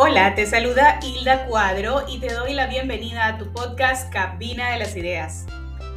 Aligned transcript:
Hola, 0.00 0.36
te 0.36 0.46
saluda 0.46 1.00
Hilda 1.02 1.46
Cuadro 1.46 2.04
y 2.08 2.20
te 2.20 2.32
doy 2.32 2.54
la 2.54 2.68
bienvenida 2.68 3.26
a 3.26 3.36
tu 3.36 3.52
podcast 3.52 4.12
Cabina 4.12 4.70
de 4.70 4.78
las 4.78 4.96
Ideas. 4.96 5.44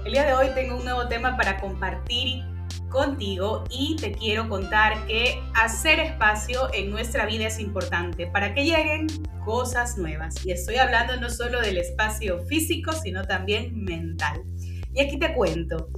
El 0.04 0.14
día 0.14 0.26
de 0.26 0.34
hoy 0.34 0.48
tengo 0.56 0.78
un 0.78 0.84
nuevo 0.84 1.08
tema 1.08 1.38
para 1.38 1.62
compartir 1.62 2.44
contigo 2.90 3.64
y 3.70 3.98
te 3.98 4.12
quiero 4.12 4.50
contar 4.50 5.06
que 5.06 5.40
hacer 5.54 6.00
espacio 6.00 6.74
en 6.74 6.90
nuestra 6.90 7.28
vida 7.28 7.46
es 7.46 7.60
importante 7.60 8.26
para 8.26 8.56
que 8.56 8.64
lleguen 8.64 9.06
cosas 9.46 10.00
nuevas. 10.00 10.44
Y 10.44 10.52
estoy 10.52 10.78
hablando 10.78 11.18
no 11.18 11.30
solo 11.30 11.62
del 11.62 11.78
espacio 11.78 12.40
físico, 12.48 12.94
sino 12.94 13.28
también 13.28 13.86
mental. 13.86 14.42
Y 14.96 15.02
aquí 15.02 15.20
te 15.20 15.32
cuento. 15.36 15.90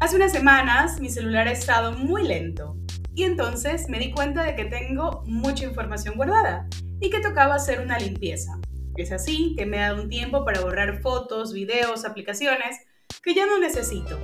Hace 0.00 0.16
unas 0.16 0.32
semanas 0.32 0.98
mi 0.98 1.10
celular 1.10 1.46
ha 1.46 1.52
estado 1.52 1.92
muy 1.92 2.26
lento 2.26 2.78
y 3.14 3.24
entonces 3.24 3.86
me 3.90 3.98
di 3.98 4.12
cuenta 4.12 4.44
de 4.44 4.56
que 4.56 4.64
tengo 4.64 5.24
mucha 5.26 5.66
información 5.66 6.14
guardada 6.16 6.66
y 7.00 7.10
que 7.10 7.20
tocaba 7.20 7.54
hacer 7.54 7.80
una 7.80 7.98
limpieza. 7.98 8.58
Es 8.96 9.12
así 9.12 9.54
que 9.56 9.66
me 9.66 9.78
he 9.78 9.80
dado 9.80 10.02
un 10.02 10.08
tiempo 10.08 10.44
para 10.44 10.60
borrar 10.60 11.00
fotos, 11.00 11.52
videos, 11.52 12.04
aplicaciones 12.04 12.78
que 13.22 13.34
ya 13.34 13.46
no 13.46 13.58
necesito. 13.58 14.18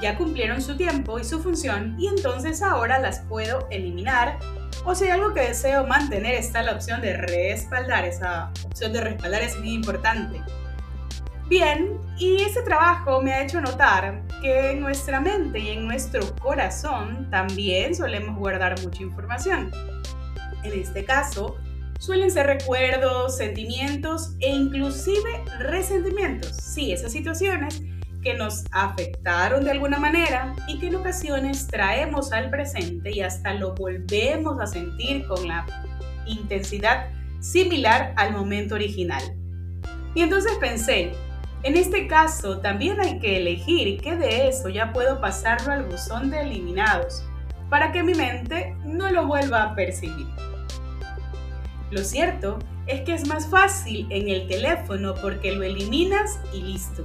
Ya 0.00 0.16
cumplieron 0.16 0.60
su 0.60 0.76
tiempo 0.76 1.18
y 1.18 1.24
su 1.24 1.42
función 1.42 1.96
y 1.98 2.08
entonces 2.08 2.62
ahora 2.62 2.98
las 2.98 3.20
puedo 3.20 3.68
eliminar. 3.70 4.38
O 4.84 4.94
si 4.94 5.04
hay 5.04 5.10
algo 5.10 5.32
que 5.34 5.40
deseo 5.40 5.86
mantener 5.86 6.34
está 6.34 6.62
la 6.62 6.72
opción 6.72 7.00
de 7.00 7.16
respaldar. 7.16 8.04
Esa 8.04 8.50
opción 8.64 8.92
de 8.92 9.00
respaldar 9.00 9.42
es 9.42 9.58
muy 9.58 9.72
importante. 9.72 10.42
Bien, 11.46 12.00
y 12.18 12.42
ese 12.42 12.62
trabajo 12.62 13.20
me 13.20 13.32
ha 13.32 13.42
hecho 13.42 13.60
notar 13.60 14.22
que 14.40 14.70
en 14.70 14.80
nuestra 14.80 15.20
mente 15.20 15.58
y 15.58 15.68
en 15.70 15.86
nuestro 15.86 16.34
corazón 16.36 17.28
también 17.30 17.94
solemos 17.94 18.38
guardar 18.38 18.80
mucha 18.80 19.02
información. 19.02 19.70
En 20.62 20.80
este 20.80 21.04
caso, 21.04 21.58
suelen 21.98 22.30
ser 22.30 22.46
recuerdos, 22.46 23.36
sentimientos 23.36 24.34
e 24.40 24.50
inclusive 24.50 25.42
resentimientos. 25.58 26.56
Sí, 26.56 26.92
esas 26.92 27.12
situaciones 27.12 27.82
que 28.22 28.34
nos 28.34 28.64
afectaron 28.72 29.64
de 29.64 29.70
alguna 29.70 29.98
manera 29.98 30.56
y 30.66 30.78
que 30.78 30.88
en 30.88 30.96
ocasiones 30.96 31.66
traemos 31.66 32.32
al 32.32 32.50
presente 32.50 33.10
y 33.12 33.20
hasta 33.20 33.54
lo 33.54 33.74
volvemos 33.74 34.60
a 34.60 34.66
sentir 34.66 35.26
con 35.26 35.46
la 35.46 35.66
intensidad 36.26 37.08
similar 37.40 38.14
al 38.16 38.32
momento 38.32 38.74
original. 38.74 39.22
Y 40.14 40.22
entonces 40.22 40.52
pensé, 40.58 41.12
en 41.62 41.76
este 41.76 42.06
caso 42.06 42.58
también 42.58 43.00
hay 43.00 43.18
que 43.18 43.36
elegir 43.36 44.00
qué 44.00 44.16
de 44.16 44.48
eso 44.48 44.70
ya 44.70 44.92
puedo 44.92 45.20
pasarlo 45.20 45.72
al 45.72 45.84
buzón 45.84 46.30
de 46.30 46.40
eliminados 46.40 47.24
para 47.68 47.92
que 47.92 48.02
mi 48.02 48.14
mente 48.14 48.74
no 48.84 49.10
lo 49.10 49.26
vuelva 49.26 49.62
a 49.62 49.74
percibir. 49.74 50.26
Lo 51.94 52.02
cierto 52.02 52.58
es 52.88 53.02
que 53.02 53.14
es 53.14 53.28
más 53.28 53.46
fácil 53.46 54.08
en 54.10 54.28
el 54.28 54.48
teléfono 54.48 55.14
porque 55.14 55.52
lo 55.52 55.62
eliminas 55.62 56.40
y 56.52 56.60
listo. 56.60 57.04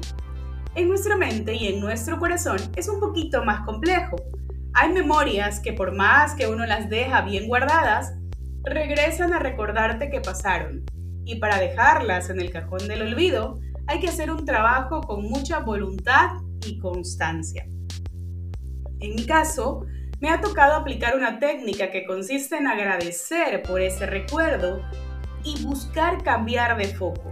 En 0.73 0.89
nuestra 0.89 1.15
mente 1.15 1.53
y 1.53 1.67
en 1.67 1.79
nuestro 1.79 2.17
corazón 2.17 2.57
es 2.75 2.89
un 2.89 2.99
poquito 2.99 3.45
más 3.45 3.63
complejo. 3.67 4.15
Hay 4.73 4.91
memorias 4.91 5.59
que 5.59 5.73
por 5.73 5.95
más 5.95 6.33
que 6.33 6.47
uno 6.47 6.65
las 6.65 6.89
deja 6.89 7.21
bien 7.21 7.47
guardadas, 7.47 8.15
regresan 8.63 9.31
a 9.31 9.37
recordarte 9.37 10.09
que 10.09 10.21
pasaron. 10.21 10.83
Y 11.23 11.35
para 11.35 11.59
dejarlas 11.59 12.31
en 12.31 12.41
el 12.41 12.51
cajón 12.51 12.87
del 12.87 13.03
olvido, 13.03 13.59
hay 13.85 13.99
que 13.99 14.07
hacer 14.07 14.31
un 14.31 14.43
trabajo 14.43 15.01
con 15.01 15.21
mucha 15.21 15.59
voluntad 15.59 16.31
y 16.65 16.79
constancia. 16.79 17.67
En 19.01 19.13
mi 19.15 19.27
caso, 19.27 19.85
me 20.19 20.29
ha 20.29 20.41
tocado 20.41 20.73
aplicar 20.73 21.15
una 21.15 21.39
técnica 21.39 21.91
que 21.91 22.05
consiste 22.05 22.57
en 22.57 22.67
agradecer 22.67 23.61
por 23.63 23.81
ese 23.81 24.05
recuerdo 24.05 24.81
y 25.43 25.63
buscar 25.63 26.23
cambiar 26.23 26.77
de 26.77 26.93
foco, 26.93 27.31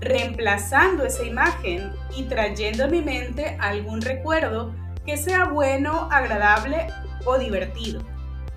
reemplazando 0.00 1.04
esa 1.04 1.24
imagen 1.24 1.92
y 2.16 2.24
trayendo 2.24 2.84
a 2.84 2.88
mi 2.88 3.02
mente 3.02 3.56
algún 3.60 4.00
recuerdo 4.00 4.74
que 5.04 5.16
sea 5.16 5.44
bueno, 5.44 6.08
agradable 6.10 6.88
o 7.24 7.38
divertido. 7.38 8.02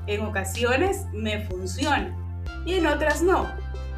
En 0.07 0.21
ocasiones 0.21 1.05
me 1.13 1.45
funciona 1.45 2.15
y 2.65 2.73
en 2.73 2.87
otras 2.87 3.21
no, 3.21 3.47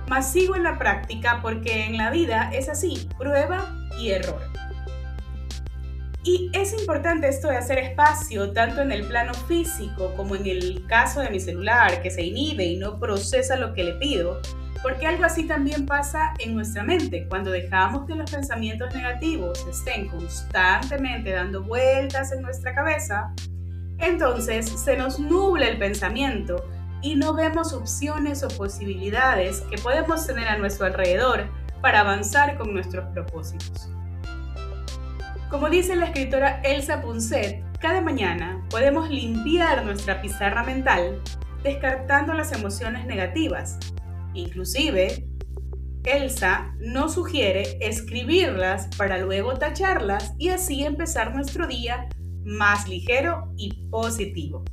mas 0.10 0.30
sigo 0.30 0.58
en 0.58 0.64
la 0.64 0.78
práctica 0.78 1.40
porque 1.42 1.86
en 1.86 1.96
la 1.96 2.12
vida 2.12 2.52
es 2.54 2.68
así, 2.68 3.08
prueba 3.18 3.74
y 3.98 4.10
error. 4.10 4.42
Y 6.24 6.52
es 6.54 6.72
importante 6.80 7.28
esto 7.28 7.48
de 7.48 7.58
hacer 7.58 7.80
espacio 7.80 8.52
tanto 8.52 8.82
en 8.82 8.92
el 8.92 9.06
plano 9.06 9.34
físico 9.34 10.14
como 10.16 10.36
en 10.36 10.46
el 10.46 10.86
caso 10.86 11.20
de 11.20 11.32
mi 11.32 11.40
celular, 11.40 12.02
que 12.04 12.12
se 12.12 12.22
inhibe 12.22 12.64
y 12.66 12.78
no 12.78 13.00
procesa 13.00 13.56
lo 13.56 13.74
que 13.74 13.84
le 13.84 13.94
pido, 13.94 14.40
porque 14.84 15.08
algo 15.08 15.26
así 15.26 15.48
también 15.48 15.88
pasa 15.88 16.34
en 16.38 16.54
nuestra 16.54 16.84
mente. 16.84 17.26
Cuando 17.28 17.50
dejamos 17.50 18.06
que 18.06 18.14
los 18.14 18.30
pensamientos 18.30 18.94
negativos 18.94 19.66
estén 19.68 20.10
constantemente 20.10 21.32
dando 21.32 21.64
vueltas 21.64 22.32
en 22.32 22.44
nuestra 22.44 22.76
cabeza, 22.76 23.34
entonces 23.98 24.70
se 24.70 24.98
nos 24.98 25.20
nubla 25.20 25.70
el 25.70 25.80
pensamiento 25.80 26.64
y 27.02 27.16
no 27.16 27.34
vemos 27.34 27.74
opciones 27.74 28.44
o 28.44 28.48
posibilidades 28.48 29.62
que 29.62 29.78
podemos 29.80 30.28
tener 30.28 30.48
a 30.48 30.58
nuestro 30.60 30.86
alrededor 30.86 31.50
para 31.82 32.02
avanzar 32.02 32.60
con 32.60 32.74
nuestros 32.74 33.06
propósitos. 33.12 33.90
Como 35.52 35.70
dice 35.70 35.98
la 35.98 36.06
escritora 36.06 36.62
Elsa 36.64 37.02
Punset, 37.02 37.62
cada 37.82 38.00
mañana 38.00 38.66
podemos 38.70 39.10
limpiar 39.10 39.84
nuestra 39.84 40.22
pizarra 40.22 40.64
mental 40.64 41.22
descartando 41.62 42.34
las 42.34 42.54
emociones 42.54 43.06
negativas. 43.06 43.78
Inclusive, 44.34 45.28
Elsa 46.06 46.74
nos 46.80 47.16
sugiere 47.16 47.78
escribirlas 47.82 48.88
para 48.96 49.18
luego 49.18 49.56
tacharlas 49.56 50.34
y 50.38 50.48
así 50.48 50.86
empezar 50.86 51.36
nuestro 51.36 51.68
día 51.68 52.08
más 52.46 52.88
ligero 52.88 53.52
y 53.58 53.74
positivo. 53.90 54.64